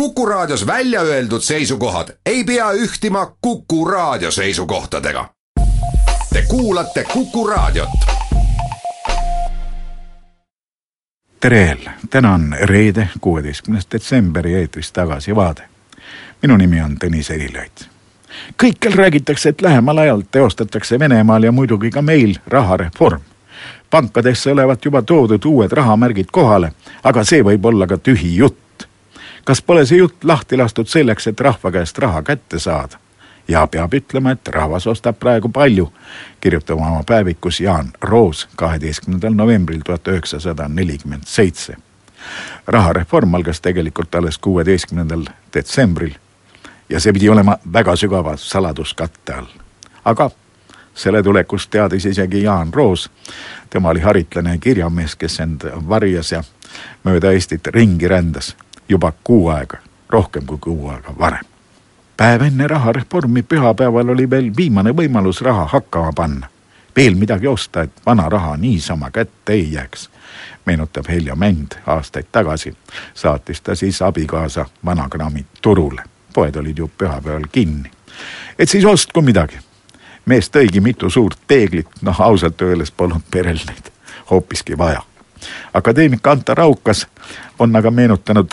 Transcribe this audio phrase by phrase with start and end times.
[0.00, 5.28] Kuku Raadios välja öeldud seisukohad ei pea ühtima Kuku Raadio seisukohtadega.
[6.32, 7.88] Te kuulate Kuku Raadiot.
[11.40, 15.62] tere jälle, täna on reede, kuueteistkümnes detsember ja eetris Tagasivaade.
[16.42, 17.88] minu nimi on Tõnis Erilaid.
[18.62, 23.20] kõikjal räägitakse, et lähemal ajal teostatakse Venemaal ja muidugi ka meil rahareform
[23.90, 26.72] pankadesse olevat juba toodud uued rahamärgid kohale,
[27.02, 28.65] aga see võib olla ka tühi jutt
[29.46, 32.98] kas pole see jutt lahti lastud selleks, et rahva käest raha kätte saada?
[33.48, 35.92] ja peab ütlema, et rahvas ostab praegu palju,
[36.40, 41.76] kirjutab oma päevikus Jaan Roos kaheteistkümnendal novembril tuhat üheksasada nelikümmend seitse.
[42.66, 45.24] rahareform algas tegelikult alles kuueteistkümnendal
[45.54, 46.14] detsembril
[46.90, 49.46] ja see pidi olema väga sügava saladuskatte all.
[50.04, 50.30] aga
[50.94, 53.10] selle tulekust teadis isegi Jaan Roos.
[53.70, 56.44] tema oli haritlane kirjamees, kes end varjas ja
[57.04, 58.56] mööda Eestit ringi rändas
[58.88, 59.76] juba kuu aega,
[60.08, 61.44] rohkem kui kuu aega varem.
[62.16, 66.48] päev enne rahareformi pühapäeval oli veel viimane võimalus raha hakkama panna.
[66.96, 70.10] veel midagi osta, et vana raha niisama kätte ei jääks.
[70.66, 72.76] meenutab Heljo Mänd aastaid tagasi,
[73.14, 76.02] saatis ta siis abikaasa vanakraami turule.
[76.34, 77.90] poed olid ju pühapäeval kinni.
[78.58, 79.58] et siis ostku midagi.
[80.26, 83.92] mees tõigi mitu suurt peeglit, noh ausalt öeldes polnud perel neid
[84.30, 85.02] hoopiski vaja
[85.74, 87.06] akadeemik Anta Raukas
[87.58, 88.50] on aga meenutanud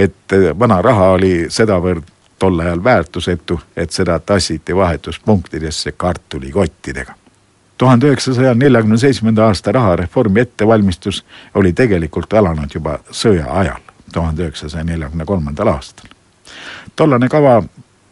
[0.00, 2.08] et eh, vana raha oli sedavõrd
[2.40, 7.14] tol ajal väärtusetu, et seda tassiti vahetuspunktidesse kartulikottidega.
[7.78, 13.80] tuhande üheksasaja neljakümne seitsmenda aasta rahareformi ettevalmistus oli tegelikult alanud juba sõja ajal,
[14.12, 16.10] tuhande üheksasaja neljakümne kolmandal aastal.
[16.96, 17.62] tollane kava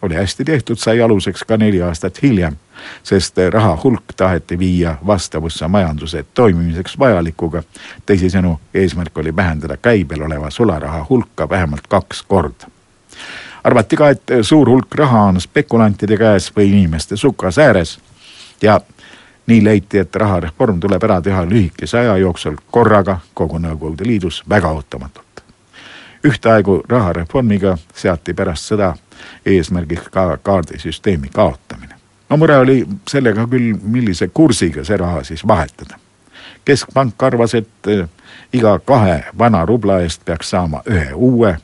[0.02, 2.56] oli hästi tehtud, sai aluseks ka neli aastat hiljem,
[3.02, 7.62] sest raha hulk taheti viia vastavusse majanduse toimimiseks vajalikuga.
[8.06, 12.66] teisisõnu, eesmärk oli vähendada käibel oleva sularaha hulka vähemalt kaks korda.
[13.64, 17.98] arvati ka, et suur hulk raha on spekulantide käes või inimeste sukas ääres
[18.62, 18.80] ja
[19.46, 24.68] nii leiti, et rahareform tuleb ära teha lühikese aja jooksul korraga kogu Nõukogude Liidus väga
[24.68, 25.27] ootamatult.
[26.24, 28.95] Ühtaegu rahareformiga seati pärast sõda
[29.46, 31.95] eesmärgiks ka kaardisüsteemi kaotamine.
[32.29, 35.98] no mure oli sellega küll, millise kursiga see raha siis vahetada.
[36.64, 38.08] keskpank arvas, et eh,
[38.52, 41.56] iga kahe vana rubla eest peaks saama ühe uue.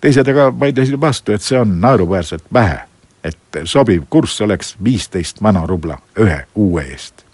[0.00, 2.80] teised aga vaidlesid vastu, et see on naeruväärselt vähe,
[3.24, 7.25] et sobiv kurss oleks viisteist vana rubla ühe uue eest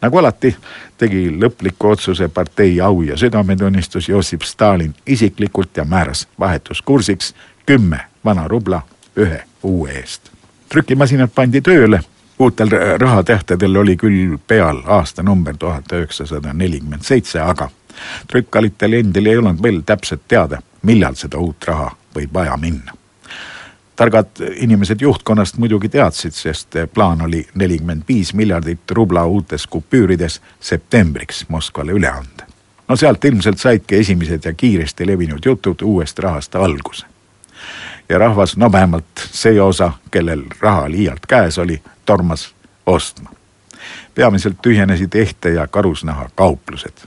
[0.00, 0.56] nagu alati
[0.98, 7.34] tegi lõpliku otsuse partei au ja südametunnistus Jossip Stalin isiklikult ja määras vahetuskursiks
[7.66, 8.82] kümme vana rubla
[9.16, 10.30] ühe uue eest.
[10.68, 12.00] trükimasinad pandi tööle,
[12.38, 17.70] uutel rahatähtedel oli küll peal aastanumber tuhat üheksasada nelikümmend seitse, aga
[18.26, 23.03] trükkalitel endil ei olnud veel täpselt teada, millal seda uut raha võib vaja minna.
[23.96, 31.44] Targad inimesed juhtkonnast muidugi teadsid, sest plaan oli nelikümmend viis miljardit rubla uutes kupüürides septembriks
[31.48, 32.46] Moskvale üle anda.
[32.88, 37.06] no sealt ilmselt saidki esimesed ja kiiresti levinud jutud uuest rahast alguse
[38.08, 42.54] ja rahvas, no vähemalt see osa, kellel raha liialt käes oli, tormas
[42.86, 43.30] ostma.
[44.14, 47.06] peamiselt tühjenesid ehte ja karusnaha kauplused.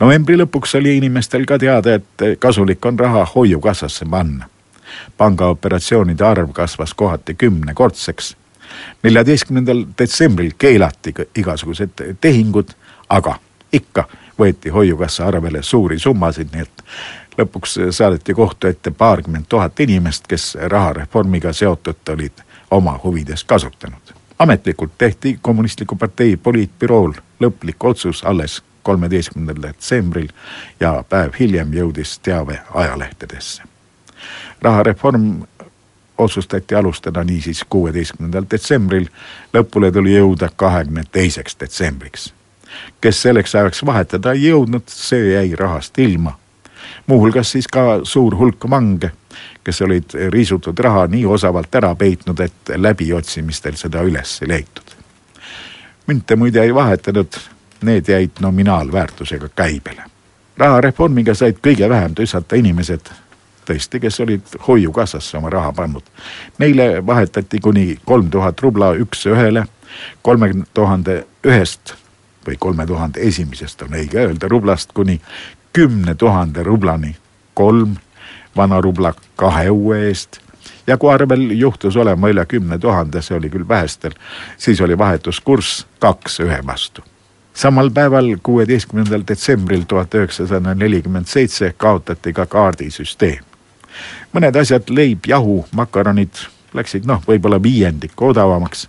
[0.00, 4.48] novembri lõpuks oli inimestel ka teada, et kasulik on raha hoiukassasse panna.
[5.16, 8.36] Pangaoperatsioonide arv kasvas kohati kümnekordseks.
[9.02, 12.68] neljateistkümnendal detsembril keelati igasugused tehingud,
[13.08, 13.38] aga
[13.72, 14.08] ikka
[14.38, 16.84] võeti hoiukassa arvele suuri summasid, nii et
[17.38, 24.14] lõpuks saadeti kohtu ette paarkümmend tuhat inimest, kes rahareformiga seotult olid oma huvides kasutanud.
[24.38, 30.28] ametlikult tehti Kommunistliku partei poliitbürool lõplik otsus alles kolmeteistkümnendal detsembril
[30.80, 33.71] ja päev hiljem jõudis teave ajalehtedesse.
[34.62, 35.42] Rahareform
[36.18, 39.08] otsustati alustada niisiis kuueteistkümnendal detsembril,
[39.54, 42.32] lõpule tuli jõuda kahekümne teiseks detsembriks.
[43.00, 46.38] kes selleks ajaks vahetada ei jõudnud, see jäi rahast ilma
[47.06, 49.10] muuhulgas siis ka suur hulk vange,
[49.64, 54.96] kes olid riisutud raha nii osavalt ära peitnud, et läbiotsimistel seda üles ei leitud.
[56.06, 57.36] münte muide ei vahetatud,
[57.82, 60.02] need jäid nominaalväärtusega käibele.
[60.58, 63.10] rahareformiga said kõige vähem tüssata inimesed,
[63.68, 66.04] tõesti, kes olid hoiukassasse oma raha pannud.
[66.58, 69.64] Neile vahetati kuni kolm tuhat rubla üks-ühele,
[70.22, 71.94] kolmekümne tuhande ühest
[72.46, 75.20] või kolme tuhande esimesest on õige öelda, rublast kuni
[75.72, 77.16] kümne tuhande rublani
[77.54, 77.96] kolm
[78.56, 80.40] vana rubla kahe uue eest
[80.86, 84.14] ja kui arvel juhtus olema üle kümne tuhande, see oli küll vähestel,
[84.58, 87.02] siis oli vahetuskurss kaks ühe vastu.
[87.54, 93.44] samal päeval, kuueteistkümnendal detsembril tuhat üheksasada nelikümmend seitse kaotati ka kaardisüsteem.
[94.32, 96.44] Mõned asjad, leib, jahu, makaronid
[96.74, 98.88] läksid noh, võib-olla viiendiku odavamaks,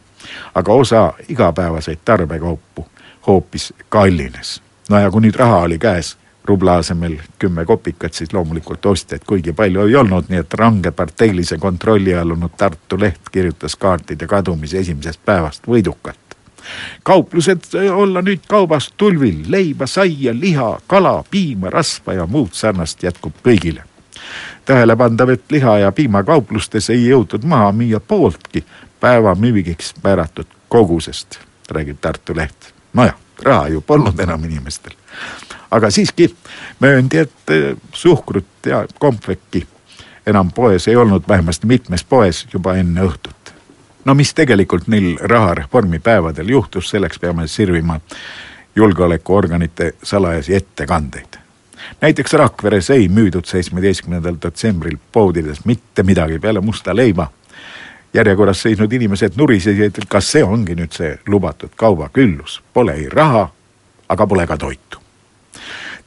[0.55, 2.87] aga osa igapäevaseid tarbekaupu
[3.27, 4.61] hoopis kallines.
[4.89, 9.53] no ja kui nüüd raha oli käes, rubla asemel kümme kopikat, siis loomulikult ostjaid kuigi
[9.53, 14.79] palju ei olnud, nii et range parteilise kontrolli all olnud Tartu Leht kirjutas kaartide kadumise
[14.79, 16.19] esimesest päevast võidukalt.
[17.03, 23.33] kauplused olla nüüd kaubas tulvil, leiba, saia, liha, kala, piima, rasva ja muud sarnast jätkub
[23.43, 23.83] kõigile.
[24.65, 28.65] Tähelepandav, et liha ja piima kauplustes ei jõutud maha müüa pooltki
[28.99, 31.39] päeva müügiks määratud kogusest,
[31.71, 32.73] räägib Tartu Leht.
[32.93, 34.93] nojah, raha ju polnud enam inimestel
[35.73, 36.29] aga siiski
[36.79, 39.65] mööndi, et eh, suhkrut ja kompvekki
[40.27, 43.53] enam poes ei olnud, vähemasti mitmes poes juba enne õhtut.
[44.05, 47.99] no mis tegelikult neil rahareformi päevadel juhtus, selleks peame sirvima
[48.75, 51.42] julgeolekuorganite salajasi ettekandeid.
[52.01, 57.27] Näiteks Rakveres ei müüdud seitsmeteistkümnendal detsembril poodides mitte midagi peale musta leiba.
[58.13, 63.49] järjekorras seisnud inimesed nurisesid, et kas see ongi nüüd see lubatud kaubaküllus, pole ei raha,
[64.09, 65.03] aga pole ka toitu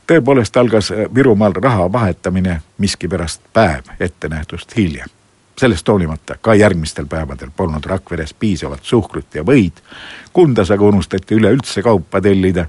[0.06, 5.15] tõepoolest algas Virumaal raha vahetamine miskipärast päev ettenähtust hiljem.
[5.60, 9.80] Sellest hoolimata ka järgmistel päevadel polnud Rakveres piisavalt suhkrut ja võid.
[10.32, 12.66] Kundas aga unustati üleüldse kaupa tellida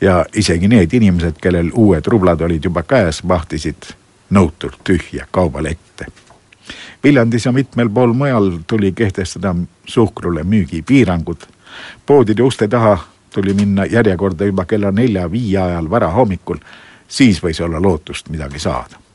[0.00, 3.90] ja isegi need inimesed, kellel uued rublad olid juba käes, vahtisid
[4.30, 6.06] nõutult tühja kaubalette.
[7.04, 9.54] Viljandis ja mitmel pool mujal tuli kehtestada
[9.86, 11.46] suhkrule müügipiirangud.
[12.06, 12.98] poodide uste taha
[13.34, 16.56] tuli minna järjekorda juba kella nelja-viie ajal varahommikul,
[17.08, 19.07] siis võis olla lootust midagi saada.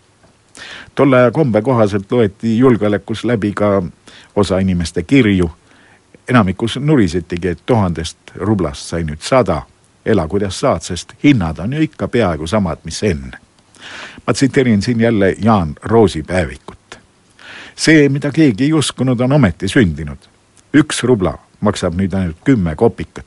[0.96, 3.84] Tolle aja kombe kohaselt loeti julgeolekus läbi ka
[4.36, 5.52] osa inimeste kirju.
[6.30, 9.62] enamikus nurisetigi, et tuhandest rublast sai nüüd sada.
[10.06, 13.38] ela kuidas saad, sest hinnad on ju ikka peaaegu samad, mis enne.
[14.28, 17.00] ma tsiteerin siin jälle Jaan Roosi päevikut.
[17.76, 20.30] see, mida keegi ei uskunud, on ometi sündinud.
[20.74, 23.26] üks rubla maksab nüüd ainult kümme kopikat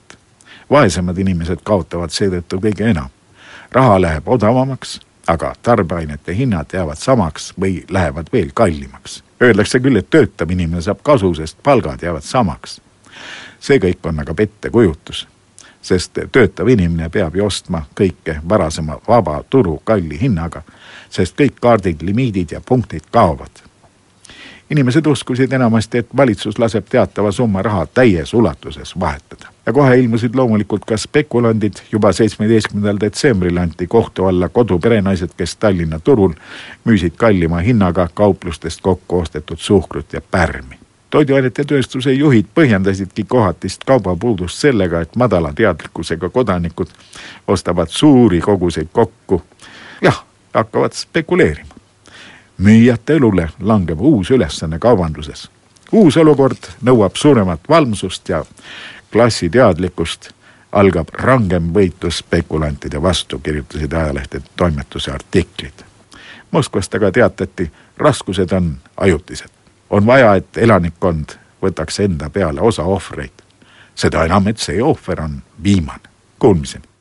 [0.71, 3.09] vaesemad inimesed kaotavad seetõttu kõige enam.
[3.73, 9.23] raha läheb odavamaks, aga tarbeainete hinnad jäävad samaks või lähevad veel kallimaks.
[9.43, 12.81] Öeldakse küll, et töötav inimene saab kasu, sest palgad jäävad samaks.
[13.61, 15.27] see kõik on aga pettekujutus,
[15.83, 20.63] sest töötav inimene peab ju ostma kõike varasema vaba turu kalli hinnaga,
[21.11, 23.66] sest kõik kaardid, limiidid ja punktid kaovad
[24.71, 29.49] inimesed uskusid enamasti, et valitsus laseb teatava summa raha täies ulatuses vahetada.
[29.67, 35.99] ja kohe ilmusid loomulikult ka spekulandid, juba seitsmeteistkümnendal detsembril anti kohtu alla koduperenaised, kes Tallinna
[35.99, 36.33] turul
[36.85, 40.79] müüsid kallima hinnaga kauplustest kokku ostetud suhkrut ja pärmi
[41.11, 46.91] toiduainete tööstuse juhid põhjendasidki kohatist kaubapuudust sellega, et madala teadlikkusega kodanikud
[47.49, 49.43] ostavad suuri koguseid kokku.
[50.03, 50.25] jah,
[50.55, 51.66] hakkavad spekuleerima
[52.59, 55.51] müüjate õlule langeb uus ülesanne kaubanduses.
[55.93, 58.45] uus olukord nõuab suuremat valmsust ja
[59.13, 60.31] klassiteadlikkust,
[60.73, 65.85] algab rangem võitlus spekulantide vastu, kirjutasid ajalehtede toimetuse artiklid.
[66.51, 69.49] Moskvast aga teatati, raskused on ajutised.
[69.91, 73.43] on vaja, et elanikkond võtaks enda peale osa ohvreid.
[73.95, 76.09] seda enam, et see ohver on viimane.
[76.39, 76.96] Kuulmiseni